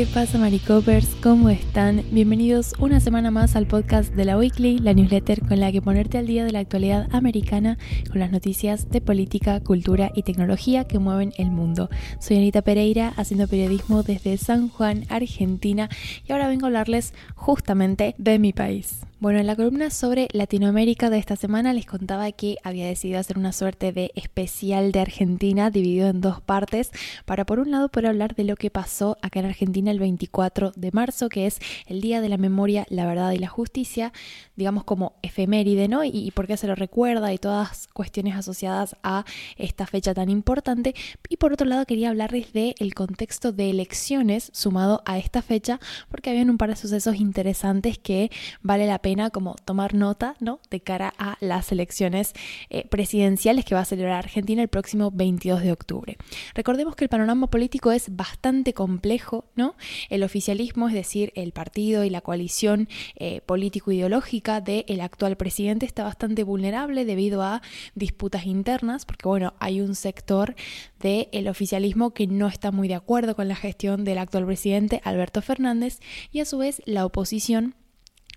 ¿Qué 0.00 0.06
pasa, 0.06 0.38
Maricopers? 0.38 1.14
¿Cómo 1.22 1.50
están? 1.50 2.02
Bienvenidos 2.10 2.72
una 2.78 3.00
semana 3.00 3.30
más 3.30 3.54
al 3.54 3.66
podcast 3.66 4.14
de 4.14 4.24
la 4.24 4.38
Weekly, 4.38 4.78
la 4.78 4.94
newsletter 4.94 5.46
con 5.46 5.60
la 5.60 5.70
que 5.72 5.82
ponerte 5.82 6.16
al 6.16 6.26
día 6.26 6.42
de 6.46 6.52
la 6.52 6.60
actualidad 6.60 7.06
americana 7.12 7.76
con 8.10 8.18
las 8.18 8.32
noticias 8.32 8.88
de 8.88 9.02
política, 9.02 9.60
cultura 9.60 10.10
y 10.14 10.22
tecnología 10.22 10.84
que 10.84 10.98
mueven 10.98 11.34
el 11.36 11.50
mundo. 11.50 11.90
Soy 12.18 12.38
Anita 12.38 12.62
Pereira, 12.62 13.12
haciendo 13.18 13.46
periodismo 13.46 14.02
desde 14.02 14.38
San 14.38 14.70
Juan, 14.70 15.04
Argentina, 15.10 15.90
y 16.26 16.32
ahora 16.32 16.48
vengo 16.48 16.64
a 16.64 16.68
hablarles 16.68 17.12
justamente 17.34 18.14
de 18.16 18.38
mi 18.38 18.54
país. 18.54 19.00
Bueno, 19.20 19.38
en 19.38 19.46
la 19.46 19.54
columna 19.54 19.90
sobre 19.90 20.28
Latinoamérica 20.32 21.10
de 21.10 21.18
esta 21.18 21.36
semana 21.36 21.74
les 21.74 21.84
contaba 21.84 22.32
que 22.32 22.56
había 22.64 22.86
decidido 22.86 23.20
hacer 23.20 23.36
una 23.36 23.52
suerte 23.52 23.92
de 23.92 24.12
especial 24.14 24.92
de 24.92 25.00
Argentina 25.00 25.68
dividido 25.68 26.08
en 26.08 26.22
dos 26.22 26.40
partes 26.40 26.90
para 27.26 27.44
por 27.44 27.60
un 27.60 27.70
lado 27.70 27.90
poder 27.90 28.06
hablar 28.06 28.34
de 28.34 28.44
lo 28.44 28.56
que 28.56 28.70
pasó 28.70 29.18
acá 29.20 29.40
en 29.40 29.44
Argentina 29.44 29.90
el 29.90 29.98
24 29.98 30.72
de 30.74 30.90
marzo, 30.92 31.28
que 31.28 31.46
es 31.46 31.58
el 31.84 32.00
Día 32.00 32.22
de 32.22 32.30
la 32.30 32.38
Memoria, 32.38 32.86
la 32.88 33.04
Verdad 33.04 33.32
y 33.32 33.38
la 33.38 33.48
Justicia, 33.48 34.14
digamos 34.56 34.84
como 34.84 35.12
efeméride, 35.20 35.86
¿no? 35.86 36.02
Y, 36.02 36.30
por 36.30 36.46
qué 36.46 36.56
se 36.56 36.66
lo 36.66 36.74
recuerda 36.74 37.30
y 37.34 37.36
todas 37.36 37.88
cuestiones 37.88 38.36
asociadas 38.36 38.96
a 39.02 39.26
esta 39.58 39.86
fecha 39.86 40.14
tan 40.14 40.30
importante. 40.30 40.94
Y 41.28 41.36
por 41.36 41.52
otro 41.52 41.66
lado 41.66 41.84
quería 41.84 42.08
hablarles 42.08 42.54
del 42.54 42.74
el 42.78 42.94
contexto 42.94 43.52
de 43.52 43.68
elecciones 43.68 44.50
sumado 44.54 45.02
a 45.04 45.18
esta 45.18 45.42
fecha, 45.42 45.78
porque 46.08 46.30
habían 46.30 46.48
un 46.48 46.56
par 46.56 46.70
de 46.70 46.76
sucesos 46.76 47.16
interesantes 47.16 47.98
que 47.98 48.30
vale 48.62 48.86
la 48.86 48.98
pena 48.98 49.09
como 49.30 49.56
tomar 49.64 49.94
nota 49.94 50.36
¿no? 50.40 50.60
de 50.70 50.80
cara 50.80 51.12
a 51.18 51.36
las 51.40 51.72
elecciones 51.72 52.32
eh, 52.68 52.86
presidenciales 52.88 53.64
que 53.64 53.74
va 53.74 53.80
a 53.80 53.84
celebrar 53.84 54.18
Argentina 54.18 54.62
el 54.62 54.68
próximo 54.68 55.10
22 55.10 55.62
de 55.62 55.72
octubre. 55.72 56.16
Recordemos 56.54 56.94
que 56.94 57.04
el 57.04 57.08
panorama 57.08 57.48
político 57.48 57.92
es 57.92 58.14
bastante 58.14 58.72
complejo, 58.72 59.46
¿no? 59.56 59.74
El 60.08 60.22
oficialismo, 60.22 60.88
es 60.88 60.94
decir, 60.94 61.32
el 61.34 61.52
partido 61.52 62.04
y 62.04 62.10
la 62.10 62.20
coalición 62.20 62.88
eh, 63.16 63.40
político-ideológica 63.40 64.60
del 64.60 65.00
actual 65.00 65.36
presidente 65.36 65.86
está 65.86 66.04
bastante 66.04 66.44
vulnerable 66.44 67.04
debido 67.04 67.42
a 67.42 67.62
disputas 67.94 68.46
internas, 68.46 69.04
porque 69.04 69.26
bueno, 69.26 69.54
hay 69.58 69.80
un 69.80 69.94
sector 69.94 70.54
del 71.00 71.48
oficialismo 71.48 72.12
que 72.12 72.26
no 72.26 72.46
está 72.46 72.70
muy 72.70 72.88
de 72.88 72.94
acuerdo 72.94 73.34
con 73.34 73.48
la 73.48 73.56
gestión 73.56 74.04
del 74.04 74.18
actual 74.18 74.46
presidente 74.46 75.00
Alberto 75.04 75.42
Fernández 75.42 75.98
y 76.30 76.40
a 76.40 76.44
su 76.44 76.58
vez 76.58 76.82
la 76.86 77.04
oposición 77.04 77.74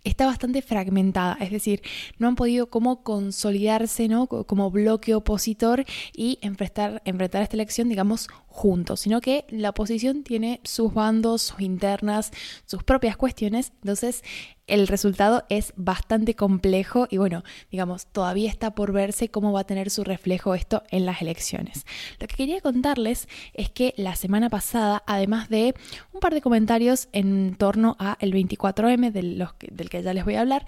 está 0.04 0.26
bastante 0.26 0.62
fragmentada, 0.62 1.38
es 1.40 1.52
decir, 1.52 1.82
no 2.18 2.28
han 2.28 2.36
podido 2.36 2.68
como 2.68 3.04
consolidarse 3.04 4.08
¿no? 4.08 4.28
como 4.28 4.70
bloque 4.70 5.16
opositor 5.16 5.86
y 6.14 6.40
enfrentar, 6.42 7.02
enfrentar 7.06 7.42
esta 7.42 7.56
elección, 7.56 7.90
digamos, 7.90 8.28
juntos, 8.54 9.00
sino 9.00 9.20
que 9.20 9.46
la 9.50 9.72
oposición 9.72 10.24
tiene 10.24 10.62
sus 10.64 10.94
bandos, 10.94 11.42
sus 11.42 11.60
internas, 11.60 12.32
sus 12.66 12.84
propias 12.84 13.18
cuestiones, 13.18 13.74
entonces 13.82 14.24
el 14.68 14.88
resultado 14.88 15.44
es 15.50 15.74
bastante 15.76 16.36
complejo 16.36 17.08
y 17.10 17.18
bueno, 17.18 17.44
digamos, 17.70 18.08
todavía 18.08 18.50
está 18.50 18.74
por 18.76 18.94
verse 18.94 19.30
cómo 19.30 19.52
va 19.52 19.62
a 19.62 19.66
tener 19.66 19.90
su 19.90 20.04
reflejo 20.04 20.56
esto 20.56 20.84
en 20.90 21.06
las 21.06 21.22
elecciones. 21.22 21.86
Lo 22.20 22.28
que 22.28 22.36
quería 22.36 22.62
contarles 22.62 23.28
es 23.54 23.70
que 23.70 23.94
la 23.98 24.16
semana 24.16 24.50
pasada, 24.50 25.04
además 25.06 25.50
de 25.50 25.76
un 26.14 26.22
par 26.22 26.34
de 26.34 26.42
comentarios 26.42 27.10
en 27.12 27.56
torno 27.56 27.98
a 28.00 28.18
el 28.22 28.34
24M 28.34 29.12
del, 29.12 29.46
que 29.90 30.02
ya 30.02 30.14
les 30.14 30.24
voy 30.24 30.36
a 30.36 30.42
hablar, 30.42 30.66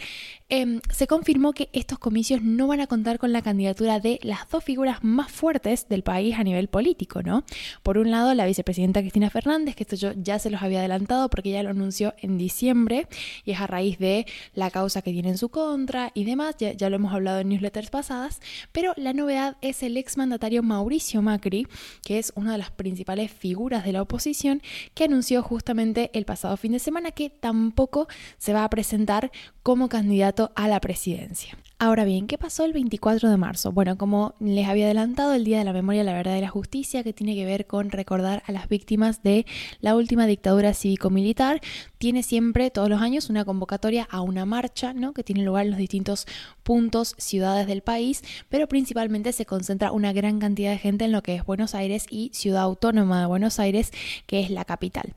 em, 0.50 0.82
se 0.94 1.08
confirmó 1.08 1.54
que 1.54 1.70
estos 1.72 1.98
comicios 1.98 2.42
no 2.42 2.68
van 2.68 2.82
a 2.82 2.88
contar 2.88 3.18
con 3.18 3.32
la 3.32 3.42
candidatura 3.42 4.00
de 4.00 4.20
las 4.24 4.50
dos 4.50 4.64
figuras 4.64 5.04
más 5.04 5.32
fuertes 5.32 5.88
del 5.88 6.04
país 6.04 6.36
a 6.38 6.44
nivel 6.44 6.68
político, 6.68 7.24
¿no? 7.24 7.44
Por 7.84 7.98
un 7.98 8.12
lado, 8.12 8.34
la 8.34 8.46
vicepresidenta 8.46 9.02
Cristina 9.02 9.30
Fernández, 9.30 9.76
que 9.76 9.84
esto 9.84 9.96
yo 9.96 10.12
ya 10.16 10.40
se 10.40 10.50
los 10.50 10.62
había 10.62 10.80
adelantado 10.80 11.30
porque 11.30 11.52
ya 11.52 11.64
lo 11.64 11.70
anunció 11.70 12.14
en 12.22 12.38
diciembre 12.38 13.08
y 13.44 13.52
es 13.52 13.60
a 13.60 13.68
raíz 13.68 14.00
de 14.00 14.26
la 14.54 14.72
causa 14.72 15.02
que 15.02 15.12
tiene 15.12 15.30
en 15.30 15.38
su 15.38 15.50
contra 15.50 16.12
y 16.14 16.26
demás, 16.26 16.56
ya, 16.58 16.90
lo 16.90 16.96
hemos 16.96 17.14
hablado 17.14 17.40
en 17.40 17.50
newsletters 17.50 17.90
pasadas, 17.90 18.42
pero 18.72 18.94
la 18.98 19.14
novedad 19.14 19.58
es 19.62 19.84
el 19.84 19.98
exmandatario 19.98 20.64
Mauricio 20.64 21.22
Macri, 21.22 21.68
que 22.04 22.20
es 22.20 22.32
una 22.36 22.54
de 22.54 22.58
las 22.58 22.72
principales 22.72 23.32
figuras 23.32 23.84
de 23.86 23.94
la 23.94 24.02
oposición, 24.02 24.62
que 24.94 25.06
anunció 25.06 25.42
justamente 25.42 26.12
el 26.14 26.26
pasado 26.26 26.58
fin 26.58 26.72
de 26.72 26.80
semana 26.80 27.12
que 27.12 27.30
tampoco 27.30 28.08
se 28.38 28.54
va 28.54 28.64
a 28.64 28.70
presentar 28.70 29.32
como 29.64 29.90
candidato 29.90 30.52
a 30.56 30.68
la 30.68 30.80
presidencia. 30.80 31.58
Ahora 31.78 32.06
bien, 32.06 32.28
¿qué 32.28 32.38
pasó 32.38 32.64
el 32.64 32.72
24 32.72 33.30
de 33.30 33.36
marzo? 33.36 33.74
Bueno, 33.74 33.98
como 33.98 34.34
les 34.40 34.66
había 34.66 34.86
adelantado, 34.86 35.34
el 35.34 35.44
Día 35.44 35.58
de 35.58 35.66
la 35.66 35.74
Memoria, 35.74 36.06
la 36.06 36.14
Verdad 36.14 36.38
y 36.38 36.42
la 36.42 36.48
Justicia, 36.48 37.04
que 37.04 37.12
tiene 37.12 37.36
que 37.36 37.44
ver 37.44 37.68
con 37.68 37.92
recordar 37.92 38.44
a 38.48 38.54
las 38.54 38.70
víctimas 38.70 39.24
de 39.24 39.46
la 39.82 39.94
última 39.98 40.26
dictadura 40.26 40.74
cívico-militar, 40.74 41.60
tiene 41.98 42.24
siempre, 42.24 42.72
todos 42.72 42.88
los 42.88 43.02
años, 43.02 43.30
una 43.30 43.44
convocatoria 43.44 44.08
a 44.10 44.22
una 44.22 44.46
marcha, 44.46 44.94
¿no? 44.94 45.12
Que 45.14 45.26
tiene 45.26 45.44
lugar 45.44 45.66
en 45.66 45.72
los 45.72 45.78
distintos 45.78 46.28
puntos, 46.64 47.14
ciudades 47.18 47.68
del 47.68 47.82
país, 47.82 48.24
pero 48.48 48.70
principalmente 48.70 49.34
se 49.34 49.46
concentra 49.46 49.92
una 49.92 50.14
gran 50.14 50.40
cantidad 50.40 50.72
de 50.72 50.78
gente 50.78 51.04
en 51.04 51.12
lo 51.12 51.24
que 51.24 51.36
es 51.36 51.44
Buenos 51.44 51.76
Aires 51.76 52.06
y 52.10 52.32
Ciudad 52.34 52.64
Autónoma 52.64 53.20
de 53.20 53.26
Buenos 53.26 53.60
Aires, 53.60 53.92
que 54.28 54.40
es 54.40 54.50
la 54.50 54.64
capital. 54.64 55.14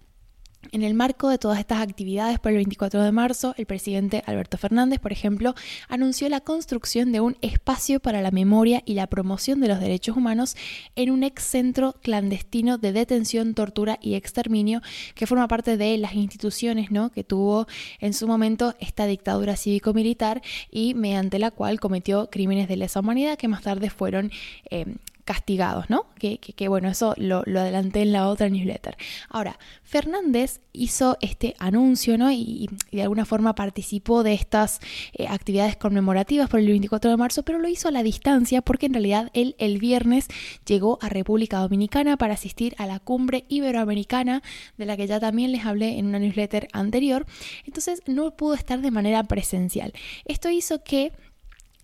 En 0.71 0.83
el 0.83 0.93
marco 0.93 1.31
de 1.31 1.39
todas 1.39 1.59
estas 1.59 1.81
actividades 1.81 2.39
por 2.39 2.51
el 2.53 2.59
24 2.59 3.03
de 3.03 3.11
marzo, 3.11 3.55
el 3.57 3.65
presidente 3.65 4.23
Alberto 4.27 4.59
Fernández, 4.59 4.99
por 4.99 5.13
ejemplo, 5.13 5.55
anunció 5.89 6.29
la 6.29 6.41
construcción 6.41 7.11
de 7.11 7.21
un 7.21 7.39
espacio 7.41 8.01
para 8.01 8.21
la 8.21 8.31
memoria 8.31 8.83
y 8.85 8.93
la 8.93 9.07
promoción 9.07 9.61
de 9.61 9.69
los 9.69 9.81
derechos 9.81 10.17
humanos 10.17 10.57
en 10.95 11.11
un 11.11 11.23
ex 11.23 11.43
centro 11.43 11.95
clandestino 12.03 12.77
de 12.77 12.93
detención, 12.93 13.55
tortura 13.55 13.99
y 14.03 14.15
exterminio 14.15 14.83
que 15.15 15.27
forma 15.27 15.49
parte 15.49 15.79
de 15.79 15.97
las 15.97 16.15
instituciones 16.15 16.91
¿no? 16.91 17.11
que 17.11 17.25
tuvo 17.25 17.67
en 17.99 18.13
su 18.13 18.27
momento 18.27 18.75
esta 18.79 19.07
dictadura 19.07 19.57
cívico-militar 19.57 20.43
y 20.71 20.93
mediante 20.93 21.39
la 21.39 21.51
cual 21.51 21.81
cometió 21.81 22.29
crímenes 22.29 22.69
de 22.69 22.77
lesa 22.77 23.01
humanidad 23.01 23.39
que 23.39 23.49
más 23.49 23.63
tarde 23.63 23.89
fueron 23.89 24.31
eh, 24.71 24.85
castigados, 25.29 25.91
¿no? 25.91 26.07
Que, 26.19 26.69
bueno, 26.69 26.89
eso 26.89 27.13
lo, 27.19 27.41
adelanté 27.41 28.01
en 28.01 28.13
la 28.13 28.29
otra 28.29 28.49
newsletter. 28.49 28.97
Ahora, 29.29 29.59
Fernández 29.83 30.63
hizo 30.73 31.19
este 31.21 31.55
anuncio, 31.59 32.17
¿no? 32.17 32.33
Y, 32.33 32.71
de 32.93 33.03
alguna 33.03 33.27
forma 33.27 33.55
participó 33.55 34.23
de 34.23 34.33
estas 34.33 34.81
eh, 35.13 35.27
actividades 35.29 35.77
conmemorativas 35.77 36.49
por 36.49 36.61
el 36.61 36.69
24 36.69 37.11
de 37.11 37.19
marzo, 37.19 37.43
pero 37.43 37.59
lo 37.59 37.69
hizo 37.69 37.89
a 37.89 37.91
la 37.91 38.03
distancia 38.03 38.63
porque 38.63 38.87
en 38.87 38.95
realidad 38.95 39.31
él 39.35 39.55
el 39.59 39.77
viernes 39.77 40.29
llegó 40.65 40.99
a 41.03 41.11
República 41.11 41.59
Dominicana 41.59 42.17
para 42.17 42.33
asistir 42.33 42.75
a 42.79 42.87
la 42.87 42.99
cumbre 42.99 43.45
iberoamericana, 43.49 44.43
de 44.79 44.87
la 44.87 44.97
que 44.97 45.07
ya 45.07 45.21
también 45.21 45.53
les 45.53 45.67
hablé 45.67 45.99
en 45.99 46.07
una 46.07 46.21
newsletter 46.21 46.69
anterior. 46.73 47.27
Entonces 47.67 48.01
no 48.07 48.35
pudo 48.35 48.55
estar 48.55 48.81
de 48.81 48.91
manera 48.91 49.25
presencial. 49.25 49.93
Esto 50.25 50.49
hizo 50.49 50.83
que 50.83 51.13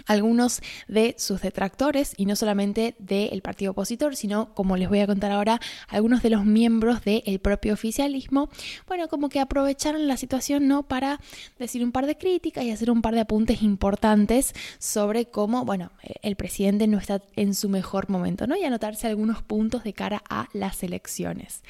algunos 0.06 0.60
de 0.86 1.14
sus 1.18 1.40
detractores 1.40 2.12
y 2.16 2.26
no 2.26 2.36
solamente 2.36 2.94
del 2.98 3.40
partido 3.42 3.72
opositor, 3.72 4.16
sino, 4.16 4.54
como 4.54 4.76
les 4.76 4.88
voy 4.88 5.00
a 5.00 5.06
contar 5.06 5.32
ahora, 5.32 5.60
algunos 5.88 6.22
de 6.22 6.30
los 6.30 6.44
miembros 6.44 7.02
del 7.04 7.38
propio 7.40 7.72
oficialismo, 7.74 8.50
bueno, 8.86 9.08
como 9.08 9.28
que 9.28 9.40
aprovecharon 9.40 10.06
la 10.06 10.16
situación, 10.16 10.68
¿no? 10.68 10.82
Para 10.82 11.20
decir 11.58 11.82
un 11.82 11.92
par 11.92 12.06
de 12.06 12.16
críticas 12.16 12.64
y 12.64 12.70
hacer 12.70 12.90
un 12.90 13.02
par 13.02 13.14
de 13.14 13.20
apuntes 13.20 13.62
importantes 13.62 14.52
sobre 14.78 15.26
cómo, 15.26 15.64
bueno, 15.64 15.90
el 16.22 16.36
presidente 16.36 16.86
no 16.86 16.98
está 16.98 17.22
en 17.36 17.54
su 17.54 17.68
mejor 17.68 18.10
momento, 18.10 18.46
¿no? 18.46 18.56
Y 18.56 18.64
anotarse 18.64 19.06
algunos 19.06 19.42
puntos 19.42 19.84
de 19.84 19.92
cara 19.92 20.22
a 20.28 20.48
las 20.52 20.82
elecciones. 20.82 21.62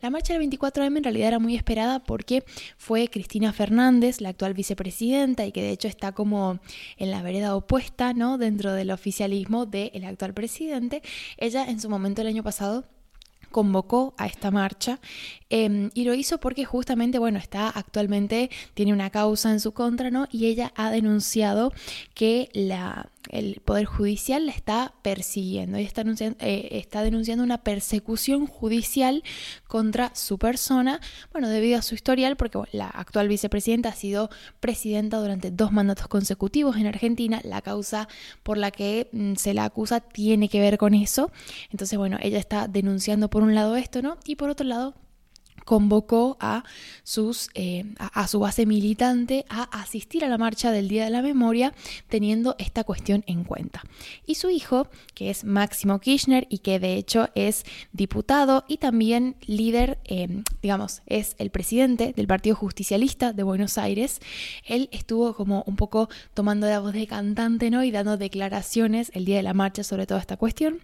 La 0.00 0.10
marcha 0.10 0.36
del 0.36 0.42
24M 0.48 0.96
en 0.96 1.04
realidad 1.04 1.28
era 1.28 1.38
muy 1.38 1.54
esperada 1.54 2.00
porque 2.00 2.44
fue 2.76 3.08
Cristina 3.08 3.52
Fernández, 3.52 4.20
la 4.20 4.30
actual 4.30 4.54
vicepresidenta, 4.54 5.46
y 5.46 5.52
que 5.52 5.62
de 5.62 5.70
hecho 5.70 5.88
está 5.88 6.12
como 6.12 6.58
en 6.96 7.10
la 7.10 7.22
vereda 7.22 7.54
opuesta 7.66 8.14
¿no? 8.14 8.38
dentro 8.38 8.72
del 8.72 8.92
oficialismo 8.92 9.66
del 9.66 10.04
actual 10.04 10.32
presidente. 10.32 11.02
Ella 11.36 11.64
en 11.64 11.80
su 11.80 11.90
momento 11.90 12.22
el 12.22 12.28
año 12.28 12.44
pasado 12.44 12.84
convocó 13.50 14.14
a 14.18 14.26
esta 14.26 14.50
marcha 14.50 15.00
em, 15.50 15.90
y 15.94 16.04
lo 16.04 16.14
hizo 16.14 16.38
porque 16.38 16.64
justamente, 16.64 17.18
bueno, 17.18 17.38
está 17.38 17.68
actualmente, 17.68 18.50
tiene 18.74 18.92
una 18.92 19.10
causa 19.10 19.50
en 19.50 19.60
su 19.60 19.72
contra, 19.72 20.10
¿no? 20.10 20.28
Y 20.30 20.46
ella 20.46 20.72
ha 20.76 20.90
denunciado 20.90 21.72
que 22.14 22.50
la, 22.52 23.10
el 23.30 23.60
Poder 23.64 23.84
Judicial 23.84 24.46
la 24.46 24.52
está 24.52 24.94
persiguiendo 25.02 25.78
y 25.78 25.84
está, 25.84 26.02
eh, 26.02 26.68
está 26.72 27.02
denunciando 27.02 27.44
una 27.44 27.58
persecución 27.58 28.46
judicial 28.46 29.22
contra 29.66 30.14
su 30.14 30.38
persona, 30.38 31.00
bueno, 31.32 31.48
debido 31.48 31.78
a 31.78 31.82
su 31.82 31.94
historial, 31.94 32.36
porque 32.36 32.58
la 32.72 32.88
actual 32.88 33.28
vicepresidenta 33.28 33.90
ha 33.90 33.94
sido 33.94 34.30
presidenta 34.60 35.18
durante 35.18 35.50
dos 35.50 35.72
mandatos 35.72 36.08
consecutivos 36.08 36.76
en 36.76 36.86
Argentina, 36.86 37.40
la 37.44 37.62
causa 37.62 38.08
por 38.42 38.58
la 38.58 38.70
que 38.70 39.08
mm, 39.12 39.34
se 39.34 39.54
la 39.54 39.64
acusa 39.64 40.00
tiene 40.00 40.48
que 40.48 40.60
ver 40.60 40.78
con 40.78 40.94
eso, 40.94 41.30
entonces, 41.70 41.98
bueno, 41.98 42.18
ella 42.20 42.38
está 42.38 42.68
denunciando 42.68 43.28
por 43.28 43.42
un 43.42 43.54
lado 43.54 43.76
esto, 43.76 44.02
¿no? 44.02 44.18
Y 44.24 44.36
por 44.36 44.50
otro 44.50 44.66
lado, 44.66 44.94
convocó 45.66 46.38
a, 46.40 46.64
sus, 47.02 47.50
eh, 47.54 47.84
a, 47.98 48.26
su 48.28 48.38
base 48.38 48.64
militante 48.64 49.44
a 49.50 49.64
asistir 49.64 50.24
a 50.24 50.28
la 50.28 50.38
marcha 50.38 50.70
del 50.70 50.88
Día 50.88 51.04
de 51.04 51.10
la 51.10 51.22
Memoria 51.22 51.74
teniendo 52.08 52.54
esta 52.58 52.84
cuestión 52.84 53.24
en 53.26 53.44
cuenta. 53.44 53.82
Y 54.24 54.36
su 54.36 54.48
hijo, 54.48 54.88
que 55.14 55.28
es 55.28 55.44
Máximo 55.44 55.98
Kirchner 55.98 56.46
y 56.48 56.58
que 56.58 56.78
de 56.78 56.94
hecho 56.94 57.28
es 57.34 57.64
diputado 57.92 58.64
y 58.68 58.78
también 58.78 59.36
líder, 59.44 59.98
eh, 60.04 60.42
digamos, 60.62 61.02
es 61.06 61.34
el 61.38 61.50
presidente 61.50 62.12
del 62.14 62.28
Partido 62.28 62.54
Justicialista 62.54 63.32
de 63.32 63.42
Buenos 63.42 63.76
Aires, 63.76 64.20
él 64.64 64.88
estuvo 64.92 65.34
como 65.34 65.64
un 65.66 65.74
poco 65.74 66.08
tomando 66.32 66.68
la 66.68 66.78
voz 66.78 66.92
de 66.92 67.08
cantante 67.08 67.70
¿no? 67.70 67.82
y 67.82 67.90
dando 67.90 68.16
declaraciones 68.16 69.10
el 69.14 69.24
día 69.24 69.38
de 69.38 69.42
la 69.42 69.52
marcha 69.52 69.82
sobre 69.82 70.06
toda 70.06 70.20
esta 70.20 70.36
cuestión 70.36 70.80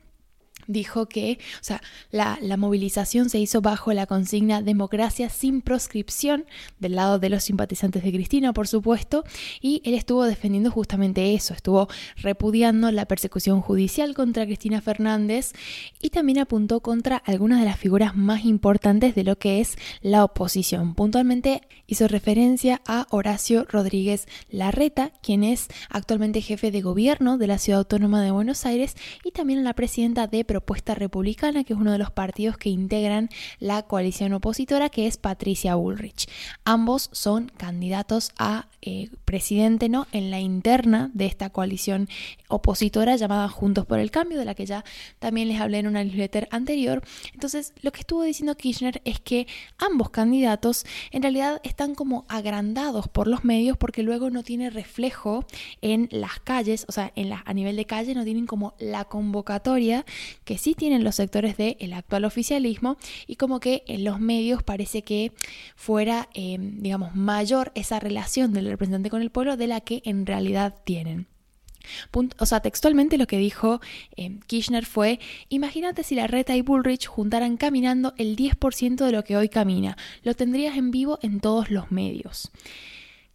dijo 0.67 1.07
que, 1.07 1.39
o 1.61 1.65
sea, 1.65 1.81
la, 2.11 2.39
movilización 2.57 3.29
se 3.29 3.39
hizo 3.39 3.61
bajo 3.61 3.93
la 3.93 4.07
consigna 4.07 4.63
democracia 4.63 5.29
sin 5.29 5.63
proscripción 5.63 6.45
del 6.79 6.97
lado 6.97 7.19
de 7.19 7.31
los 7.31 7.45
simpatizantes 7.45 8.03
de 8.03 8.13
Cristina, 8.13 8.53
por 8.53 8.69
supuesto, 8.69 9.25
y 9.61 9.83
él 9.85 9.95
estuvo 9.95 10.25
defendiendo 10.25 10.71
justamente 10.71 11.35
eso, 11.35 11.55
estuvo 11.55 11.89
repudiando 12.17 12.91
la 12.93 13.07
persecución 13.07 13.61
judicial 13.61 14.15
contra 14.15 14.47
Cristina 14.47 14.81
Fernández 14.81 15.53
y 16.01 16.11
también 16.11 16.39
apuntó 16.39 16.81
contra 16.81 17.17
algunas 17.17 17.61
de 17.61 17.67
las 17.67 17.79
figuras 17.79 18.15
más 18.17 18.45
importantes 18.45 19.15
de 19.15 19.25
lo 19.25 19.39
que 19.39 19.61
es 19.61 19.77
la 20.01 20.25
oposición. 20.25 20.95
Puntualmente 20.95 21.63
hizo 21.87 22.09
referencia 22.09 22.81
a 22.87 23.07
Horacio 23.11 23.67
Rodríguez 23.69 24.27
Larreta, 24.51 25.13
quien 25.23 25.45
es 25.45 25.69
actualmente 25.89 26.41
jefe 26.41 26.71
de 26.71 26.81
gobierno 26.81 27.39
de 27.39 27.47
la 27.47 27.59
Ciudad 27.59 27.81
Autónoma 27.81 28.23
de 28.23 28.31
Buenos 28.31 28.67
Aires, 28.67 28.97
y 29.25 29.33
también 29.33 29.61
a 29.61 29.63
la 29.63 29.75
presidenta 29.75 30.27
de 30.27 30.45
Propuesta 30.53 30.95
Republicana, 30.95 31.65
que 31.65 31.73
es 31.73 31.79
uno 31.79 31.93
de 31.93 31.99
los 31.99 32.11
partidos 32.11 32.59
que 32.59 32.69
integran 32.69 33.31
la 33.59 33.85
coalición 33.85 34.35
opositora, 34.35 34.91
que 34.91 35.07
es 35.07 35.17
Patricia 35.17 35.77
Bullrich. 35.77 36.29
Ambos 36.67 37.09
son 37.13 37.51
candidatos 37.57 38.33
a 38.39 38.67
eh, 38.83 39.09
presidente 39.25 39.89
¿no? 39.89 40.07
en 40.13 40.31
la 40.31 40.41
interna 40.41 41.11
de 41.15 41.25
esta 41.25 41.49
coalición 41.49 42.07
opositora 42.49 43.17
llamada 43.17 43.49
Juntos 43.49 43.87
por 43.87 43.99
el 43.99 44.11
Cambio, 44.11 44.39
de 44.39 44.45
la 44.45 44.55
que 44.55 44.67
ya 44.67 44.85
también 45.21 45.49
les 45.49 45.59
hablé 45.59 45.79
en 45.79 45.87
una 45.87 46.05
newsletter 46.05 46.49
anterior. 46.51 47.03
Entonces, 47.33 47.73
lo 47.81 47.91
que 47.91 48.01
estuvo 48.01 48.23
diciendo 48.23 48.55
Kirchner 48.55 49.01
es 49.07 49.21
que 49.21 49.47
ambos 49.79 50.11
candidatos 50.11 50.85
en 51.13 51.23
realidad 51.23 51.63
están 51.65 51.95
como 51.95 52.27
agrandados 52.29 53.09
por 53.09 53.27
los 53.27 53.43
medios 53.43 53.79
porque 53.79 54.03
luego 54.03 54.29
no 54.29 54.43
tiene 54.43 54.69
reflejo 54.69 55.47
en 55.81 56.09
las 56.11 56.41
calles, 56.41 56.85
o 56.89 56.93
sea, 56.93 57.11
en 57.17 57.31
la, 57.31 57.43
a 57.47 57.55
nivel 57.55 57.77
de 57.77 57.87
calle 57.87 58.15
no 58.15 58.25
tienen 58.25 58.47
como 58.47 58.75
la 58.79 59.07
convocatoria 59.07 60.05
que 60.45 60.59
sí 60.59 60.75
tienen 60.75 61.05
los 61.05 61.17
sectores 61.17 61.57
del 61.57 61.93
actual 61.93 62.25
oficialismo 62.25 62.97
y 63.27 63.37
como 63.37 63.61
que 63.61 63.85
en 63.87 64.05
los 64.05 64.21
medios 64.21 64.63
parece 64.63 65.03
que 65.03 65.33
fuera, 65.77 66.29
eh, 66.35 66.57
digamos, 66.61 67.15
mayor 67.15 67.73
esa 67.75 68.01
relación 68.01 68.53
del 68.53 68.69
representante 68.69 69.11
con 69.11 69.23
el 69.23 69.31
pueblo 69.31 69.57
de 69.57 69.67
la 69.67 69.81
que 69.81 70.03
en 70.05 70.27
realidad 70.27 70.75
tienen. 70.85 71.27
o 72.39 72.47
sea, 72.47 72.61
textualmente 72.61 73.19
lo 73.19 73.27
que 73.27 73.39
dijo 73.39 73.81
eh, 74.17 74.39
Kirchner 74.47 74.87
fue, 74.87 75.19
imagínate 75.49 76.05
si 76.05 76.15
la 76.15 76.29
Reta 76.29 76.55
y 76.55 76.63
Bullrich 76.63 77.07
juntaran 77.07 77.57
caminando 77.57 78.15
el 78.19 78.37
10% 78.37 79.05
de 79.05 79.13
lo 79.13 79.25
que 79.25 79.37
hoy 79.37 79.49
camina, 79.49 79.97
lo 80.23 80.35
tendrías 80.35 80.77
en 80.77 80.91
vivo 80.91 81.19
en 81.23 81.41
todos 81.41 81.71
los 81.71 81.91
medios. 81.91 82.53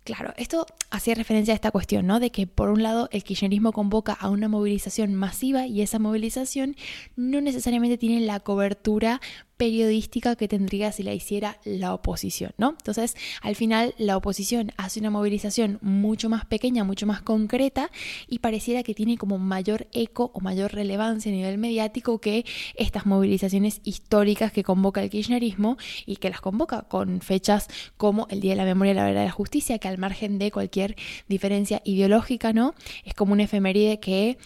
Claro, 0.07 0.33
esto 0.37 0.65
hacía 0.89 1.15
referencia 1.15 1.53
a 1.53 1.55
esta 1.55 1.69
cuestión, 1.71 2.07
¿no? 2.07 2.21
De 2.21 2.31
que 2.31 2.47
por 2.47 2.69
un 2.69 2.81
lado 2.81 3.09
el 3.11 3.25
kirchnerismo 3.25 3.73
convoca 3.73 4.13
a 4.13 4.29
una 4.29 4.47
movilización 4.47 5.13
masiva 5.13 5.67
y 5.67 5.81
esa 5.81 5.99
movilización 5.99 6.77
no 7.17 7.41
necesariamente 7.41 7.97
tiene 7.97 8.25
la 8.25 8.39
cobertura 8.39 9.19
periodística 9.57 10.35
que 10.35 10.47
tendría 10.47 10.91
si 10.91 11.03
la 11.03 11.13
hiciera 11.13 11.57
la 11.65 11.93
oposición, 11.93 12.51
¿no? 12.57 12.69
Entonces, 12.69 13.15
al 13.41 13.55
final, 13.55 13.93
la 13.97 14.15
oposición 14.15 14.71
hace 14.77 14.99
una 14.99 15.09
movilización 15.09 15.79
mucho 15.81 16.29
más 16.29 16.45
pequeña, 16.45 16.83
mucho 16.83 17.07
más 17.07 17.21
concreta 17.21 17.91
y 18.27 18.39
pareciera 18.39 18.83
que 18.83 18.93
tiene 18.93 19.17
como 19.17 19.37
mayor 19.39 19.87
eco 19.91 20.31
o 20.33 20.39
mayor 20.39 20.73
relevancia 20.73 21.31
a 21.31 21.35
nivel 21.35 21.57
mediático 21.57 22.19
que 22.19 22.45
estas 22.75 23.05
movilizaciones 23.05 23.81
históricas 23.83 24.51
que 24.51 24.63
convoca 24.63 25.01
el 25.01 25.09
kirchnerismo 25.09 25.77
y 26.05 26.17
que 26.17 26.29
las 26.29 26.41
convoca 26.41 26.83
con 26.83 27.21
fechas 27.21 27.67
como 27.97 28.27
el 28.29 28.41
Día 28.41 28.51
de 28.51 28.57
la 28.57 28.65
Memoria 28.65 28.91
y 28.91 28.95
la 28.95 29.05
Verdad 29.05 29.21
de 29.21 29.27
la 29.27 29.31
Justicia, 29.31 29.79
que 29.79 29.87
al 29.87 29.97
margen 29.97 30.37
de 30.37 30.51
cualquier 30.51 30.95
diferencia 31.27 31.81
ideológica, 31.83 32.53
¿no? 32.53 32.75
Es 33.03 33.13
como 33.13 33.33
una 33.33 33.43
efeméride 33.43 33.99
que 33.99 34.37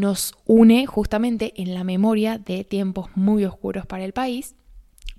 nos 0.00 0.34
une 0.44 0.86
justamente 0.86 1.52
en 1.56 1.74
la 1.74 1.84
memoria 1.84 2.38
de 2.38 2.64
tiempos 2.64 3.08
muy 3.14 3.44
oscuros 3.44 3.86
para 3.86 4.04
el 4.04 4.12
país. 4.12 4.54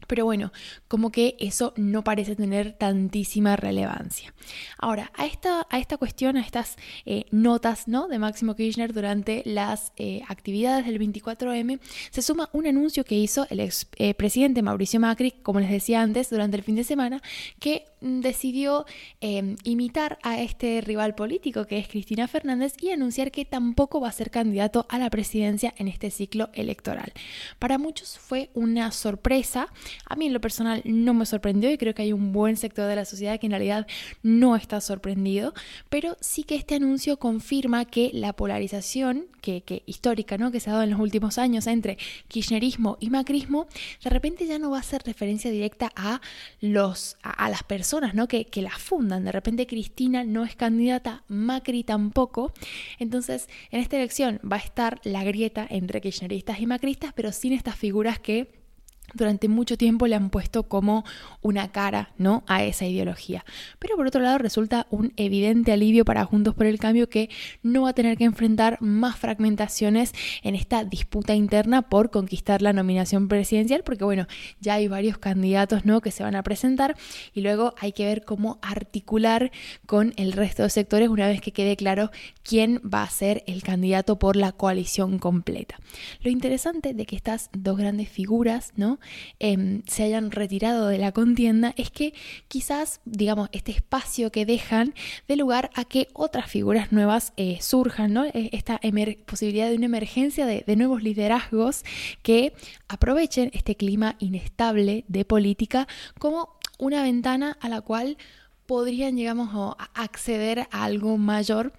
Pero 0.07 0.25
bueno, 0.25 0.51
como 0.87 1.11
que 1.11 1.35
eso 1.39 1.73
no 1.75 2.03
parece 2.03 2.35
tener 2.35 2.73
tantísima 2.73 3.55
relevancia. 3.55 4.33
Ahora, 4.77 5.11
a 5.15 5.25
esta, 5.25 5.67
a 5.69 5.79
esta 5.79 5.97
cuestión, 5.97 6.37
a 6.37 6.41
estas 6.41 6.77
eh, 7.05 7.25
notas 7.31 7.87
¿no? 7.87 8.07
de 8.07 8.19
Máximo 8.19 8.55
Kirchner 8.55 8.93
durante 8.93 9.43
las 9.45 9.91
eh, 9.97 10.21
actividades 10.27 10.85
del 10.85 10.99
24M, 10.99 11.79
se 12.09 12.21
suma 12.21 12.49
un 12.53 12.67
anuncio 12.67 13.03
que 13.03 13.15
hizo 13.15 13.45
el 13.49 13.59
ex 13.59 13.87
eh, 13.97 14.13
presidente 14.13 14.61
Mauricio 14.61 14.99
Macri, 14.99 15.31
como 15.31 15.59
les 15.59 15.69
decía 15.69 16.01
antes, 16.01 16.29
durante 16.29 16.57
el 16.57 16.63
fin 16.63 16.75
de 16.75 16.83
semana, 16.83 17.21
que 17.59 17.85
decidió 18.01 18.85
em, 19.21 19.55
imitar 19.63 20.19
a 20.21 20.39
este 20.39 20.81
rival 20.81 21.15
político 21.15 21.65
que 21.65 21.79
es 21.79 21.87
Cristina 21.87 22.27
Fernández 22.27 22.73
y 22.79 22.91
anunciar 22.91 23.31
que 23.31 23.45
tampoco 23.45 23.99
va 23.99 24.09
a 24.09 24.11
ser 24.11 24.29
candidato 24.29 24.85
a 24.89 24.99
la 24.99 25.09
presidencia 25.09 25.73
en 25.77 25.87
este 25.87 26.11
ciclo 26.11 26.49
electoral. 26.53 27.11
Para 27.59 27.77
muchos 27.77 28.19
fue 28.19 28.49
una 28.53 28.91
sorpresa, 28.91 29.67
a 30.05 30.15
mí 30.15 30.27
en 30.27 30.33
lo 30.33 30.41
personal 30.41 30.81
no 30.85 31.13
me 31.13 31.25
sorprendió 31.25 31.71
y 31.71 31.77
creo 31.77 31.93
que 31.93 32.03
hay 32.03 32.13
un 32.13 32.31
buen 32.31 32.57
sector 32.57 32.87
de 32.87 32.95
la 32.95 33.05
sociedad 33.05 33.39
que 33.39 33.47
en 33.47 33.51
realidad 33.51 33.87
no 34.23 34.55
está 34.55 34.81
sorprendido, 34.81 35.53
pero 35.89 36.17
sí 36.19 36.43
que 36.43 36.55
este 36.55 36.75
anuncio 36.75 37.17
confirma 37.17 37.85
que 37.85 38.11
la 38.13 38.33
polarización 38.33 39.27
que, 39.41 39.83
histórica 39.85 40.37
¿no? 40.37 40.51
que 40.51 40.59
se 40.59 40.69
ha 40.69 40.73
dado 40.73 40.83
en 40.83 40.91
los 40.91 40.99
últimos 40.99 41.37
años 41.37 41.67
entre 41.67 41.97
kirchnerismo 42.27 42.97
y 42.99 43.09
macrismo, 43.09 43.67
de 44.03 44.09
repente 44.09 44.45
ya 44.45 44.59
no 44.59 44.71
va 44.71 44.79
a 44.79 44.83
ser 44.83 45.03
referencia 45.05 45.51
directa 45.51 45.91
a, 45.95 46.21
los, 46.59 47.17
a 47.21 47.49
las 47.49 47.63
personas 47.63 48.13
¿no? 48.13 48.27
que, 48.27 48.45
que 48.45 48.61
la 48.61 48.71
fundan. 48.71 49.23
De 49.23 49.31
repente 49.31 49.67
Cristina 49.67 50.23
no 50.23 50.43
es 50.43 50.55
candidata, 50.55 51.23
Macri 51.27 51.83
tampoco. 51.83 52.53
Entonces, 52.99 53.47
en 53.71 53.79
esta 53.79 53.97
elección 53.97 54.39
va 54.49 54.57
a 54.57 54.59
estar 54.59 54.99
la 55.03 55.23
grieta 55.23 55.65
entre 55.69 56.01
kirchneristas 56.01 56.59
y 56.59 56.65
macristas, 56.65 57.13
pero 57.13 57.31
sin 57.31 57.53
estas 57.53 57.75
figuras 57.75 58.19
que 58.19 58.66
durante 59.13 59.47
mucho 59.47 59.77
tiempo 59.77 60.07
le 60.07 60.15
han 60.15 60.29
puesto 60.29 60.63
como 60.63 61.05
una 61.41 61.71
cara 61.71 62.11
¿no? 62.17 62.43
a 62.47 62.63
esa 62.63 62.85
ideología. 62.85 63.45
Pero 63.79 63.95
por 63.95 64.07
otro 64.07 64.21
lado 64.21 64.37
resulta 64.37 64.87
un 64.89 65.13
evidente 65.15 65.71
alivio 65.71 66.05
para 66.05 66.25
Juntos 66.25 66.55
por 66.55 66.65
el 66.65 66.79
Cambio 66.79 67.09
que 67.09 67.29
no 67.63 67.83
va 67.83 67.89
a 67.89 67.93
tener 67.93 68.17
que 68.17 68.25
enfrentar 68.25 68.77
más 68.81 69.17
fragmentaciones 69.17 70.13
en 70.43 70.55
esta 70.55 70.83
disputa 70.83 71.35
interna 71.35 71.83
por 71.83 72.11
conquistar 72.11 72.61
la 72.61 72.73
nominación 72.73 73.27
presidencial, 73.27 73.83
porque 73.83 74.03
bueno, 74.03 74.27
ya 74.59 74.75
hay 74.75 74.87
varios 74.87 75.17
candidatos 75.17 75.85
¿no? 75.85 76.01
que 76.01 76.11
se 76.11 76.23
van 76.23 76.35
a 76.35 76.43
presentar 76.43 76.95
y 77.33 77.41
luego 77.41 77.73
hay 77.79 77.93
que 77.93 78.05
ver 78.05 78.23
cómo 78.25 78.59
articular 78.61 79.51
con 79.85 80.13
el 80.17 80.33
resto 80.33 80.63
de 80.63 80.69
sectores 80.69 81.09
una 81.09 81.27
vez 81.27 81.41
que 81.41 81.53
quede 81.53 81.75
claro 81.75 82.11
quién 82.43 82.81
va 82.81 83.03
a 83.03 83.09
ser 83.09 83.43
el 83.47 83.63
candidato 83.63 84.19
por 84.19 84.35
la 84.35 84.51
coalición 84.51 85.19
completa. 85.19 85.79
Lo 86.21 86.29
interesante 86.29 86.93
de 86.93 87.05
que 87.05 87.15
estas 87.15 87.49
dos 87.53 87.77
grandes 87.77 88.09
figuras, 88.09 88.73
¿no? 88.75 88.96
Em, 89.39 89.81
se 89.87 90.03
hayan 90.03 90.31
retirado 90.31 90.87
de 90.87 90.97
la 90.97 91.11
contienda 91.11 91.73
es 91.77 91.91
que 91.91 92.13
quizás, 92.47 93.01
digamos, 93.05 93.49
este 93.51 93.71
espacio 93.71 94.31
que 94.31 94.45
dejan 94.45 94.93
de 95.27 95.35
lugar 95.35 95.69
a 95.75 95.85
que 95.85 96.07
otras 96.13 96.49
figuras 96.49 96.91
nuevas 96.91 97.33
eh, 97.37 97.57
surjan, 97.61 98.13
¿no? 98.13 98.25
E, 98.25 98.49
esta 98.53 98.79
posibilidad 99.25 99.69
de 99.69 99.75
una 99.75 99.85
emergencia 99.85 100.45
de, 100.45 100.63
de 100.65 100.75
nuevos 100.75 101.03
liderazgos 101.03 101.83
que 102.23 102.53
aprovechen 102.87 103.51
este 103.53 103.75
clima 103.75 104.15
inestable 104.19 105.05
de 105.07 105.25
política 105.25 105.87
como 106.19 106.57
una 106.77 107.03
ventana 107.03 107.57
a 107.59 107.69
la 107.69 107.81
cual 107.81 108.17
podrían, 108.65 109.15
digamos, 109.15 109.75
acceder 109.93 110.67
a 110.71 110.83
algo 110.83 111.17
mayor 111.17 111.73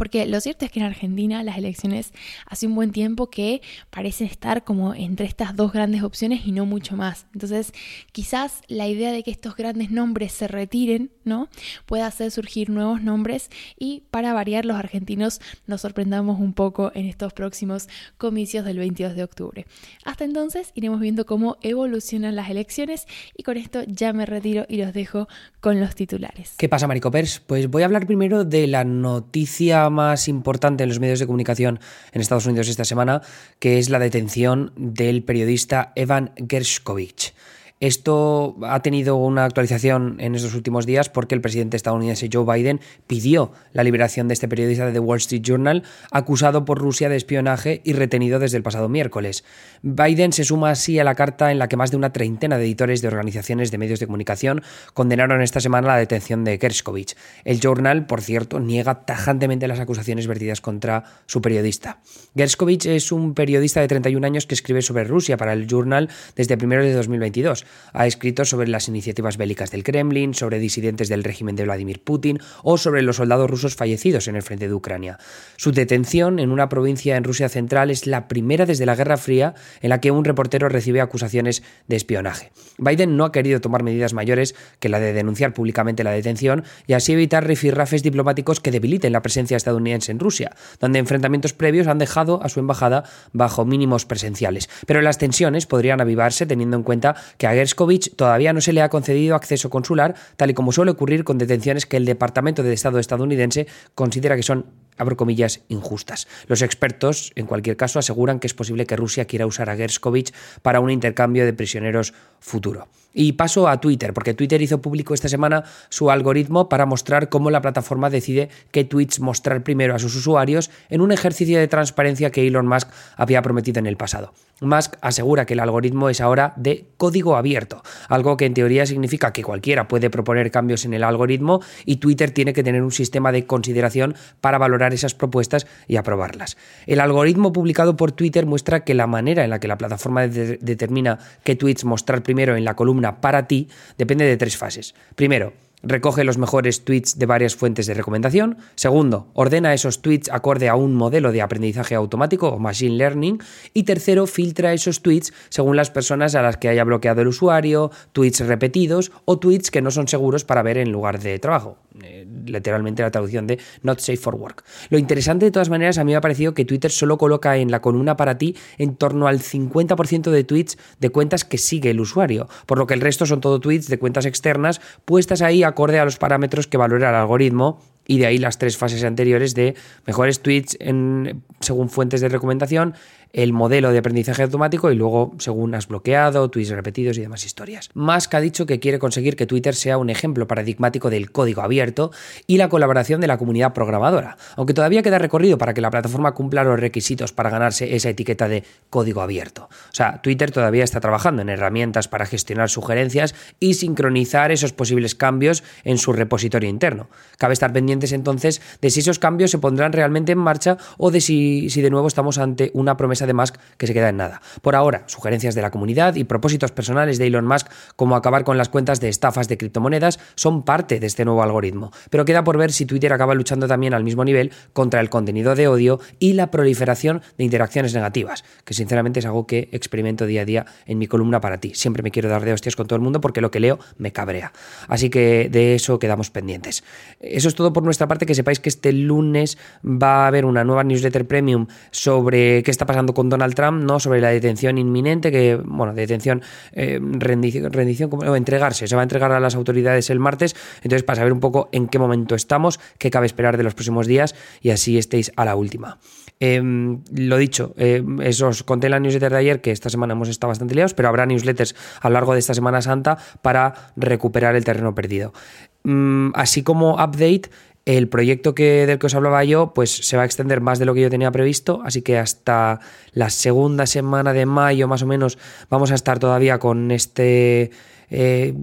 porque 0.00 0.24
lo 0.24 0.40
cierto 0.40 0.64
es 0.64 0.70
que 0.70 0.80
en 0.80 0.86
Argentina 0.86 1.42
las 1.42 1.58
elecciones 1.58 2.14
hace 2.46 2.66
un 2.66 2.74
buen 2.74 2.90
tiempo 2.90 3.28
que 3.28 3.60
parecen 3.90 4.28
estar 4.28 4.64
como 4.64 4.94
entre 4.94 5.26
estas 5.26 5.54
dos 5.54 5.74
grandes 5.74 6.02
opciones 6.02 6.46
y 6.46 6.52
no 6.52 6.64
mucho 6.64 6.96
más. 6.96 7.26
Entonces, 7.34 7.74
quizás 8.10 8.62
la 8.66 8.88
idea 8.88 9.12
de 9.12 9.22
que 9.22 9.30
estos 9.30 9.56
grandes 9.56 9.90
nombres 9.90 10.32
se 10.32 10.48
retiren, 10.48 11.10
¿no? 11.24 11.50
Pueda 11.84 12.06
hacer 12.06 12.30
surgir 12.30 12.70
nuevos 12.70 13.02
nombres 13.02 13.50
y 13.78 14.04
para 14.10 14.32
variar 14.32 14.64
los 14.64 14.78
argentinos 14.78 15.38
nos 15.66 15.82
sorprendamos 15.82 16.40
un 16.40 16.54
poco 16.54 16.92
en 16.94 17.04
estos 17.04 17.34
próximos 17.34 17.86
comicios 18.16 18.64
del 18.64 18.78
22 18.78 19.14
de 19.14 19.22
octubre. 19.22 19.66
Hasta 20.06 20.24
entonces 20.24 20.72
iremos 20.74 21.00
viendo 21.00 21.26
cómo 21.26 21.58
evolucionan 21.60 22.36
las 22.36 22.48
elecciones 22.48 23.06
y 23.36 23.42
con 23.42 23.58
esto 23.58 23.82
ya 23.86 24.14
me 24.14 24.24
retiro 24.24 24.64
y 24.66 24.78
los 24.78 24.94
dejo 24.94 25.28
con 25.60 25.78
los 25.78 25.94
titulares. 25.94 26.54
¿Qué 26.56 26.70
pasa, 26.70 26.86
Maricopers? 26.86 27.40
Pues 27.40 27.68
voy 27.68 27.82
a 27.82 27.84
hablar 27.84 28.06
primero 28.06 28.46
de 28.46 28.66
la 28.66 28.84
noticia 28.84 29.89
más 29.90 30.28
importante 30.28 30.82
en 30.82 30.88
los 30.88 31.00
medios 31.00 31.18
de 31.18 31.26
comunicación 31.26 31.80
en 32.12 32.20
Estados 32.20 32.46
Unidos 32.46 32.68
esta 32.68 32.84
semana, 32.84 33.22
que 33.58 33.78
es 33.78 33.90
la 33.90 33.98
detención 33.98 34.72
del 34.76 35.22
periodista 35.22 35.92
Evan 35.96 36.32
Gershkovich. 36.48 37.34
Esto 37.80 38.58
ha 38.62 38.82
tenido 38.82 39.16
una 39.16 39.46
actualización 39.46 40.16
en 40.20 40.34
estos 40.34 40.54
últimos 40.54 40.84
días 40.84 41.08
porque 41.08 41.34
el 41.34 41.40
presidente 41.40 41.78
estadounidense 41.78 42.28
Joe 42.30 42.44
Biden 42.44 42.78
pidió 43.06 43.52
la 43.72 43.82
liberación 43.84 44.28
de 44.28 44.34
este 44.34 44.48
periodista 44.48 44.84
de 44.84 44.92
The 44.92 44.98
Wall 44.98 45.16
Street 45.16 45.40
Journal 45.40 45.82
acusado 46.10 46.66
por 46.66 46.76
Rusia 46.76 47.08
de 47.08 47.16
espionaje 47.16 47.80
y 47.82 47.94
retenido 47.94 48.38
desde 48.38 48.58
el 48.58 48.62
pasado 48.62 48.90
miércoles. 48.90 49.44
Biden 49.80 50.34
se 50.34 50.44
suma 50.44 50.72
así 50.72 50.98
a 50.98 51.04
la 51.04 51.14
carta 51.14 51.52
en 51.52 51.58
la 51.58 51.68
que 51.68 51.78
más 51.78 51.90
de 51.90 51.96
una 51.96 52.12
treintena 52.12 52.58
de 52.58 52.64
editores 52.64 53.00
de 53.00 53.08
organizaciones 53.08 53.70
de 53.70 53.78
medios 53.78 53.98
de 53.98 54.04
comunicación 54.04 54.62
condenaron 54.92 55.40
esta 55.40 55.60
semana 55.60 55.88
la 55.88 55.96
detención 55.96 56.44
de 56.44 56.58
Kerskovich. 56.58 57.16
El 57.46 57.60
Journal, 57.60 58.04
por 58.04 58.20
cierto, 58.20 58.60
niega 58.60 59.06
tajantemente 59.06 59.66
las 59.68 59.80
acusaciones 59.80 60.26
vertidas 60.26 60.60
contra 60.60 61.04
su 61.24 61.40
periodista. 61.40 62.00
Gerskovich 62.36 62.84
es 62.84 63.10
un 63.10 63.32
periodista 63.32 63.80
de 63.80 63.88
31 63.88 64.26
años 64.26 64.44
que 64.44 64.54
escribe 64.54 64.82
sobre 64.82 65.04
Rusia 65.04 65.38
para 65.38 65.54
el 65.54 65.66
Journal 65.66 66.10
desde 66.36 66.58
primero 66.58 66.84
de 66.84 66.92
2022. 66.92 67.64
Ha 67.92 68.06
escrito 68.06 68.44
sobre 68.44 68.68
las 68.68 68.88
iniciativas 68.88 69.36
bélicas 69.36 69.70
del 69.70 69.84
Kremlin, 69.84 70.34
sobre 70.34 70.58
disidentes 70.58 71.08
del 71.08 71.24
régimen 71.24 71.56
de 71.56 71.64
Vladimir 71.64 72.02
Putin 72.02 72.38
o 72.62 72.78
sobre 72.78 73.02
los 73.02 73.16
soldados 73.16 73.50
rusos 73.50 73.74
fallecidos 73.74 74.28
en 74.28 74.36
el 74.36 74.42
frente 74.42 74.68
de 74.68 74.74
Ucrania. 74.74 75.18
Su 75.56 75.72
detención 75.72 76.38
en 76.38 76.50
una 76.50 76.68
provincia 76.68 77.16
en 77.16 77.24
Rusia 77.24 77.48
central 77.48 77.90
es 77.90 78.06
la 78.06 78.28
primera 78.28 78.66
desde 78.66 78.86
la 78.86 78.94
Guerra 78.94 79.16
Fría 79.16 79.54
en 79.80 79.90
la 79.90 80.00
que 80.00 80.10
un 80.10 80.24
reportero 80.24 80.68
recibe 80.68 81.00
acusaciones 81.00 81.62
de 81.88 81.96
espionaje. 81.96 82.52
Biden 82.78 83.16
no 83.16 83.24
ha 83.24 83.32
querido 83.32 83.60
tomar 83.60 83.82
medidas 83.82 84.12
mayores 84.12 84.54
que 84.78 84.88
la 84.88 85.00
de 85.00 85.12
denunciar 85.12 85.52
públicamente 85.52 86.04
la 86.04 86.12
detención 86.12 86.64
y 86.86 86.94
así 86.94 87.12
evitar 87.12 87.46
rifirrafes 87.46 88.02
diplomáticos 88.02 88.60
que 88.60 88.70
debiliten 88.70 89.12
la 89.12 89.22
presencia 89.22 89.56
estadounidense 89.56 90.12
en 90.12 90.18
Rusia, 90.18 90.52
donde 90.78 90.98
enfrentamientos 90.98 91.52
previos 91.52 91.86
han 91.86 91.98
dejado 91.98 92.42
a 92.42 92.48
su 92.48 92.60
embajada 92.60 93.04
bajo 93.32 93.64
mínimos 93.64 94.06
presenciales. 94.06 94.68
Pero 94.86 95.02
las 95.02 95.18
tensiones 95.18 95.66
podrían 95.66 96.00
avivarse 96.00 96.46
teniendo 96.46 96.76
en 96.76 96.82
cuenta 96.82 97.16
que 97.38 97.46
Gerskovich 97.60 98.16
todavía 98.16 98.54
no 98.54 98.62
se 98.62 98.72
le 98.72 98.80
ha 98.80 98.88
concedido 98.88 99.36
acceso 99.36 99.68
consular, 99.68 100.14
tal 100.36 100.48
y 100.48 100.54
como 100.54 100.72
suele 100.72 100.92
ocurrir 100.92 101.24
con 101.24 101.36
detenciones 101.36 101.84
que 101.84 101.98
el 101.98 102.06
Departamento 102.06 102.62
de 102.62 102.72
Estado 102.72 102.98
estadounidense 102.98 103.66
considera 103.94 104.34
que 104.34 104.42
son 104.42 104.64
abro 105.00 105.16
comillas, 105.16 105.62
injustas. 105.68 106.28
Los 106.46 106.62
expertos, 106.62 107.32
en 107.34 107.46
cualquier 107.46 107.76
caso, 107.76 107.98
aseguran 107.98 108.38
que 108.38 108.46
es 108.46 108.54
posible 108.54 108.86
que 108.86 108.96
Rusia 108.96 109.24
quiera 109.24 109.46
usar 109.46 109.70
a 109.70 109.76
Gerskovich 109.76 110.32
para 110.62 110.80
un 110.80 110.90
intercambio 110.90 111.44
de 111.44 111.52
prisioneros 111.52 112.12
futuro. 112.38 112.88
Y 113.12 113.32
paso 113.32 113.66
a 113.66 113.80
Twitter, 113.80 114.14
porque 114.14 114.34
Twitter 114.34 114.62
hizo 114.62 114.80
público 114.80 115.14
esta 115.14 115.28
semana 115.28 115.64
su 115.88 116.10
algoritmo 116.10 116.68
para 116.68 116.86
mostrar 116.86 117.28
cómo 117.28 117.50
la 117.50 117.60
plataforma 117.60 118.08
decide 118.08 118.50
qué 118.70 118.84
tweets 118.84 119.18
mostrar 119.18 119.64
primero 119.64 119.94
a 119.94 119.98
sus 119.98 120.14
usuarios 120.14 120.70
en 120.90 121.00
un 121.00 121.10
ejercicio 121.10 121.58
de 121.58 121.66
transparencia 121.66 122.30
que 122.30 122.46
Elon 122.46 122.68
Musk 122.68 122.88
había 123.16 123.42
prometido 123.42 123.80
en 123.80 123.86
el 123.86 123.96
pasado. 123.96 124.32
Musk 124.60 124.96
asegura 125.00 125.46
que 125.46 125.54
el 125.54 125.60
algoritmo 125.60 126.10
es 126.10 126.20
ahora 126.20 126.52
de 126.56 126.86
código 126.98 127.36
abierto, 127.36 127.82
algo 128.08 128.36
que 128.36 128.44
en 128.44 128.54
teoría 128.54 128.84
significa 128.86 129.32
que 129.32 129.42
cualquiera 129.42 129.88
puede 129.88 130.10
proponer 130.10 130.50
cambios 130.50 130.84
en 130.84 130.94
el 130.94 131.02
algoritmo 131.02 131.60
y 131.86 131.96
Twitter 131.96 132.30
tiene 132.30 132.52
que 132.52 132.62
tener 132.62 132.82
un 132.82 132.92
sistema 132.92 133.32
de 133.32 133.46
consideración 133.46 134.14
para 134.40 134.58
valorar 134.58 134.89
esas 134.94 135.14
propuestas 135.14 135.66
y 135.86 135.96
aprobarlas. 135.96 136.56
El 136.86 137.00
algoritmo 137.00 137.52
publicado 137.52 137.96
por 137.96 138.12
Twitter 138.12 138.46
muestra 138.46 138.84
que 138.84 138.94
la 138.94 139.06
manera 139.06 139.44
en 139.44 139.50
la 139.50 139.60
que 139.60 139.68
la 139.68 139.78
plataforma 139.78 140.26
determina 140.26 141.18
qué 141.44 141.56
tweets 141.56 141.84
mostrar 141.84 142.22
primero 142.22 142.56
en 142.56 142.64
la 142.64 142.74
columna 142.74 143.20
para 143.20 143.46
ti 143.46 143.68
depende 143.98 144.24
de 144.24 144.36
tres 144.36 144.56
fases. 144.56 144.94
Primero, 145.14 145.52
Recoge 145.82 146.24
los 146.24 146.36
mejores 146.36 146.84
tweets 146.84 147.18
de 147.18 147.24
varias 147.24 147.56
fuentes 147.56 147.86
de 147.86 147.94
recomendación. 147.94 148.58
Segundo, 148.74 149.28
ordena 149.32 149.72
esos 149.72 150.02
tweets 150.02 150.30
acorde 150.30 150.68
a 150.68 150.76
un 150.76 150.94
modelo 150.94 151.32
de 151.32 151.40
aprendizaje 151.40 151.94
automático 151.94 152.48
o 152.48 152.58
machine 152.58 152.96
learning. 152.96 153.38
Y 153.72 153.84
tercero, 153.84 154.26
filtra 154.26 154.74
esos 154.74 155.00
tweets 155.00 155.32
según 155.48 155.76
las 155.76 155.90
personas 155.90 156.34
a 156.34 156.42
las 156.42 156.58
que 156.58 156.68
haya 156.68 156.84
bloqueado 156.84 157.22
el 157.22 157.28
usuario, 157.28 157.90
tweets 158.12 158.40
repetidos 158.40 159.10
o 159.24 159.38
tweets 159.38 159.70
que 159.70 159.80
no 159.80 159.90
son 159.90 160.06
seguros 160.06 160.44
para 160.44 160.62
ver 160.62 160.76
en 160.76 160.92
lugar 160.92 161.18
de 161.18 161.38
trabajo. 161.38 161.78
Eh, 162.02 162.26
literalmente 162.46 163.02
la 163.02 163.10
traducción 163.10 163.46
de 163.46 163.58
not 163.82 163.98
safe 163.98 164.16
for 164.16 164.34
work. 164.34 164.64
Lo 164.90 164.98
interesante 164.98 165.46
de 165.46 165.50
todas 165.50 165.70
maneras 165.70 165.98
a 165.98 166.04
mí 166.04 166.12
me 166.12 166.16
ha 166.16 166.20
parecido 166.20 166.54
que 166.54 166.64
Twitter 166.64 166.90
solo 166.90 167.18
coloca 167.18 167.56
en 167.56 167.70
la 167.70 167.80
columna 167.80 168.16
para 168.16 168.38
ti 168.38 168.56
en 168.78 168.94
torno 168.96 169.26
al 169.26 169.40
50% 169.40 170.30
de 170.30 170.44
tweets 170.44 170.78
de 170.98 171.10
cuentas 171.10 171.44
que 171.44 171.58
sigue 171.58 171.90
el 171.90 172.00
usuario, 172.00 172.48
por 172.66 172.78
lo 172.78 172.86
que 172.86 172.94
el 172.94 173.00
resto 173.00 173.26
son 173.26 173.40
todo 173.40 173.60
tweets 173.60 173.88
de 173.88 173.98
cuentas 173.98 174.26
externas 174.26 174.80
puestas 175.04 175.42
ahí 175.42 175.62
acorde 175.70 175.98
a 175.98 176.04
los 176.04 176.18
parámetros 176.18 176.66
que 176.66 176.76
valora 176.76 177.08
el 177.10 177.14
algoritmo 177.16 177.80
y 178.06 178.18
de 178.18 178.26
ahí 178.26 178.38
las 178.38 178.58
tres 178.58 178.76
fases 178.76 179.04
anteriores 179.04 179.54
de 179.54 179.74
mejores 180.06 180.40
tweets 180.40 180.76
en, 180.80 181.42
según 181.60 181.88
fuentes 181.88 182.20
de 182.20 182.28
recomendación, 182.28 182.94
el 183.32 183.52
modelo 183.52 183.92
de 183.92 183.98
aprendizaje 183.98 184.42
automático 184.42 184.90
y 184.90 184.96
luego 184.96 185.34
según 185.38 185.74
has 185.74 185.88
bloqueado, 185.88 186.48
tweets 186.50 186.70
repetidos 186.70 187.18
y 187.18 187.22
demás 187.22 187.44
historias. 187.44 187.90
Musk 187.94 188.34
ha 188.34 188.40
dicho 188.40 188.66
que 188.66 188.80
quiere 188.80 188.98
conseguir 188.98 189.36
que 189.36 189.46
Twitter 189.46 189.74
sea 189.74 189.98
un 189.98 190.10
ejemplo 190.10 190.46
paradigmático 190.46 191.10
del 191.10 191.30
código 191.30 191.62
abierto 191.62 192.10
y 192.46 192.56
la 192.56 192.68
colaboración 192.68 193.20
de 193.20 193.26
la 193.26 193.38
comunidad 193.38 193.72
programadora, 193.72 194.36
aunque 194.56 194.74
todavía 194.74 195.02
queda 195.02 195.18
recorrido 195.18 195.58
para 195.58 195.74
que 195.74 195.80
la 195.80 195.90
plataforma 195.90 196.32
cumpla 196.32 196.64
los 196.64 196.78
requisitos 196.78 197.32
para 197.32 197.50
ganarse 197.50 197.94
esa 197.94 198.10
etiqueta 198.10 198.48
de 198.48 198.64
código 198.88 199.20
abierto. 199.20 199.68
O 199.70 199.94
sea, 199.94 200.20
Twitter 200.22 200.50
todavía 200.50 200.84
está 200.84 201.00
trabajando 201.00 201.42
en 201.42 201.48
herramientas 201.48 202.08
para 202.08 202.26
gestionar 202.26 202.68
sugerencias 202.70 203.34
y 203.60 203.74
sincronizar 203.74 204.52
esos 204.52 204.72
posibles 204.72 205.14
cambios 205.14 205.62
en 205.84 205.98
su 205.98 206.12
repositorio 206.12 206.68
interno. 206.68 207.08
Cabe 207.38 207.52
estar 207.52 207.72
pendientes 207.72 208.12
entonces 208.12 208.60
de 208.80 208.90
si 208.90 209.00
esos 209.00 209.18
cambios 209.18 209.50
se 209.50 209.58
pondrán 209.58 209.92
realmente 209.92 210.32
en 210.32 210.38
marcha 210.38 210.78
o 210.98 211.10
de 211.10 211.20
si, 211.20 211.70
si 211.70 211.82
de 211.82 211.90
nuevo 211.90 212.08
estamos 212.08 212.38
ante 212.38 212.70
una 212.74 212.96
promesa 212.96 213.19
de 213.26 213.34
Musk 213.34 213.56
que 213.76 213.86
se 213.86 213.94
queda 213.94 214.08
en 214.08 214.16
nada. 214.16 214.40
Por 214.62 214.76
ahora, 214.76 215.04
sugerencias 215.06 215.54
de 215.54 215.62
la 215.62 215.70
comunidad 215.70 216.14
y 216.16 216.24
propósitos 216.24 216.72
personales 216.72 217.18
de 217.18 217.26
Elon 217.26 217.46
Musk 217.46 217.68
como 217.96 218.16
acabar 218.16 218.44
con 218.44 218.58
las 218.58 218.68
cuentas 218.68 219.00
de 219.00 219.08
estafas 219.08 219.48
de 219.48 219.58
criptomonedas 219.58 220.18
son 220.34 220.64
parte 220.64 221.00
de 221.00 221.06
este 221.06 221.24
nuevo 221.24 221.42
algoritmo, 221.42 221.92
pero 222.10 222.24
queda 222.24 222.44
por 222.44 222.58
ver 222.58 222.72
si 222.72 222.86
Twitter 222.86 223.12
acaba 223.12 223.34
luchando 223.34 223.66
también 223.68 223.94
al 223.94 224.04
mismo 224.04 224.24
nivel 224.24 224.52
contra 224.72 225.00
el 225.00 225.10
contenido 225.10 225.54
de 225.54 225.68
odio 225.68 226.00
y 226.18 226.34
la 226.34 226.50
proliferación 226.50 227.22
de 227.38 227.44
interacciones 227.44 227.94
negativas, 227.94 228.44
que 228.64 228.74
sinceramente 228.74 229.20
es 229.20 229.26
algo 229.26 229.46
que 229.46 229.68
experimento 229.72 230.26
día 230.26 230.42
a 230.42 230.44
día 230.44 230.66
en 230.86 230.98
mi 230.98 231.06
columna 231.06 231.40
para 231.40 231.58
ti. 231.58 231.72
Siempre 231.74 232.02
me 232.02 232.10
quiero 232.10 232.28
dar 232.28 232.44
de 232.44 232.52
hostias 232.52 232.76
con 232.76 232.86
todo 232.86 232.96
el 232.96 233.02
mundo 233.02 233.20
porque 233.20 233.40
lo 233.40 233.50
que 233.50 233.60
leo 233.60 233.78
me 233.98 234.12
cabrea. 234.12 234.52
Así 234.88 235.10
que 235.10 235.48
de 235.50 235.74
eso 235.74 235.98
quedamos 235.98 236.30
pendientes. 236.30 236.84
Eso 237.20 237.48
es 237.48 237.54
todo 237.54 237.72
por 237.72 237.82
nuestra 237.82 238.08
parte, 238.08 238.26
que 238.26 238.34
sepáis 238.34 238.60
que 238.60 238.68
este 238.68 238.92
lunes 238.92 239.58
va 239.84 240.24
a 240.24 240.26
haber 240.26 240.44
una 240.44 240.64
nueva 240.64 240.84
newsletter 240.84 241.26
premium 241.26 241.66
sobre 241.90 242.62
qué 242.62 242.70
está 242.70 242.86
pasando 242.86 243.09
con 243.14 243.28
Donald 243.28 243.54
Trump, 243.54 243.82
¿no? 243.82 244.00
Sobre 244.00 244.20
la 244.20 244.28
detención 244.28 244.78
inminente, 244.78 245.30
que, 245.30 245.56
bueno, 245.56 245.94
detención, 245.94 246.42
eh, 246.72 246.98
rendición, 247.00 247.72
rendición 247.72 248.10
o 248.12 248.36
entregarse, 248.36 248.86
se 248.86 248.94
va 248.94 249.02
a 249.02 249.04
entregar 249.04 249.32
a 249.32 249.40
las 249.40 249.54
autoridades 249.54 250.10
el 250.10 250.18
martes, 250.18 250.56
entonces 250.82 251.02
para 251.02 251.16
saber 251.16 251.32
un 251.32 251.40
poco 251.40 251.68
en 251.72 251.88
qué 251.88 251.98
momento 251.98 252.34
estamos, 252.34 252.80
qué 252.98 253.10
cabe 253.10 253.26
esperar 253.26 253.56
de 253.56 253.62
los 253.62 253.74
próximos 253.74 254.06
días 254.06 254.34
y 254.60 254.70
así 254.70 254.98
estéis 254.98 255.32
a 255.36 255.44
la 255.44 255.56
última. 255.56 255.98
Em, 256.42 257.02
lo 257.14 257.36
dicho, 257.36 257.74
eh, 257.76 258.02
eso 258.22 258.48
os 258.48 258.62
conté 258.62 258.86
en 258.86 258.92
la 258.92 259.00
newsletter 259.00 259.30
de 259.30 259.38
ayer 259.38 259.60
que 259.60 259.72
esta 259.72 259.90
semana 259.90 260.14
hemos 260.14 260.28
estado 260.28 260.48
bastante 260.48 260.74
liados, 260.74 260.94
pero 260.94 261.08
habrá 261.08 261.26
newsletters 261.26 261.76
a 262.00 262.08
lo 262.08 262.14
largo 262.14 262.32
de 262.32 262.38
esta 262.38 262.54
Semana 262.54 262.80
Santa 262.80 263.18
para 263.42 263.92
recuperar 263.96 264.56
el 264.56 264.64
terreno 264.64 264.94
perdido. 264.94 265.34
Mm, 265.82 266.30
así 266.34 266.62
como 266.62 266.94
update, 266.94 267.50
el 267.96 268.08
proyecto 268.08 268.54
que, 268.54 268.86
del 268.86 268.98
que 268.98 269.06
os 269.06 269.14
hablaba 269.14 269.42
yo, 269.44 269.72
pues 269.74 269.90
se 269.90 270.16
va 270.16 270.22
a 270.22 270.26
extender 270.26 270.60
más 270.60 270.78
de 270.78 270.84
lo 270.84 270.94
que 270.94 271.00
yo 271.00 271.10
tenía 271.10 271.30
previsto, 271.30 271.82
así 271.84 272.02
que 272.02 272.18
hasta 272.18 272.80
la 273.12 273.30
segunda 273.30 273.86
semana 273.86 274.32
de 274.32 274.46
mayo 274.46 274.86
más 274.88 275.02
o 275.02 275.06
menos 275.06 275.38
vamos 275.68 275.90
a 275.90 275.94
estar 275.94 276.18
todavía 276.18 276.58
con 276.58 276.90
este, 276.90 277.70
eh, 278.10 278.54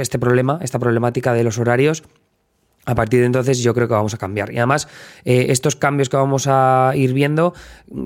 este 0.00 0.18
problema, 0.18 0.58
esta 0.62 0.78
problemática 0.78 1.32
de 1.32 1.44
los 1.44 1.58
horarios 1.58 2.02
a 2.84 2.94
partir 2.94 3.20
de 3.20 3.26
entonces 3.26 3.60
yo 3.60 3.74
creo 3.74 3.88
que 3.88 3.94
vamos 3.94 4.14
a 4.14 4.18
cambiar. 4.18 4.52
Y 4.52 4.58
además, 4.58 4.88
eh, 5.24 5.46
estos 5.48 5.76
cambios 5.76 6.08
que 6.08 6.16
vamos 6.16 6.46
a 6.48 6.92
ir 6.94 7.12
viendo, 7.12 7.54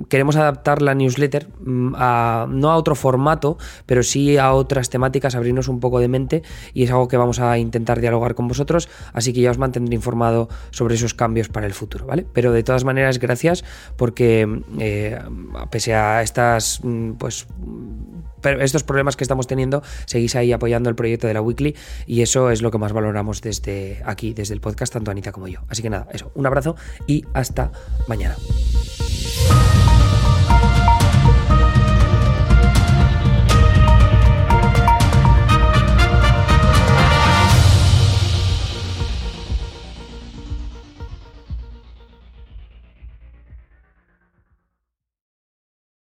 queremos 0.08 0.36
adaptar 0.36 0.82
la 0.82 0.94
newsletter 0.94 1.48
mm, 1.60 1.94
a, 1.96 2.46
no 2.48 2.70
a 2.70 2.76
otro 2.76 2.94
formato, 2.94 3.58
pero 3.86 4.02
sí 4.02 4.38
a 4.38 4.52
otras 4.52 4.90
temáticas, 4.90 5.34
abrirnos 5.34 5.68
un 5.68 5.80
poco 5.80 6.00
de 6.00 6.08
mente 6.08 6.42
y 6.74 6.84
es 6.84 6.90
algo 6.90 7.08
que 7.08 7.16
vamos 7.16 7.40
a 7.40 7.58
intentar 7.58 8.00
dialogar 8.00 8.34
con 8.34 8.48
vosotros, 8.48 8.88
así 9.12 9.32
que 9.32 9.40
ya 9.40 9.50
os 9.50 9.58
mantendré 9.58 9.94
informado 9.94 10.48
sobre 10.70 10.94
esos 10.94 11.14
cambios 11.14 11.48
para 11.48 11.66
el 11.66 11.72
futuro, 11.72 12.06
¿vale? 12.06 12.26
Pero 12.32 12.52
de 12.52 12.62
todas 12.62 12.84
maneras, 12.84 13.18
gracias 13.18 13.64
porque 13.96 14.62
eh, 14.78 15.18
pese 15.70 15.94
a 15.94 16.22
estas, 16.22 16.80
mm, 16.82 17.12
pues 17.12 17.46
estos 18.60 18.82
problemas 18.82 19.16
que 19.16 19.24
estamos 19.24 19.46
teniendo, 19.46 19.82
seguís 20.06 20.34
ahí 20.36 20.52
apoyando 20.52 20.88
el 20.90 20.96
proyecto 20.96 21.26
de 21.26 21.34
la 21.34 21.40
Weekly 21.40 21.76
y 22.06 22.22
eso 22.22 22.50
es 22.50 22.62
lo 22.62 22.70
que 22.70 22.78
más 22.78 22.92
valoramos 22.92 23.40
desde 23.40 24.02
aquí, 24.04 24.34
desde 24.34 24.54
el 24.54 24.60
podcast, 24.60 24.92
tanto 24.92 25.10
Anita 25.10 25.32
como 25.32 25.48
yo. 25.48 25.60
Así 25.68 25.82
que 25.82 25.90
nada, 25.90 26.08
eso, 26.12 26.30
un 26.34 26.46
abrazo 26.46 26.76
y 27.06 27.24
hasta 27.34 27.70
mañana. 28.06 28.36